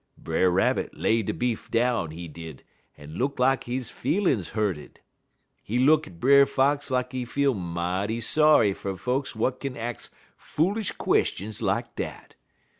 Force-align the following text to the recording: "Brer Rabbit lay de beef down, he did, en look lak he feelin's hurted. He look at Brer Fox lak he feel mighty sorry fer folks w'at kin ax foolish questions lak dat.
"Brer 0.17 0.49
Rabbit 0.49 0.97
lay 0.97 1.21
de 1.21 1.31
beef 1.31 1.69
down, 1.69 2.09
he 2.09 2.27
did, 2.27 2.63
en 2.97 3.17
look 3.19 3.37
lak 3.37 3.65
he 3.65 3.79
feelin's 3.81 4.49
hurted. 4.49 4.99
He 5.61 5.77
look 5.77 6.07
at 6.07 6.19
Brer 6.19 6.47
Fox 6.47 6.89
lak 6.89 7.11
he 7.11 7.23
feel 7.23 7.53
mighty 7.53 8.19
sorry 8.19 8.73
fer 8.73 8.95
folks 8.95 9.33
w'at 9.33 9.59
kin 9.59 9.77
ax 9.77 10.09
foolish 10.35 10.91
questions 10.93 11.61
lak 11.61 11.95
dat. 11.95 12.33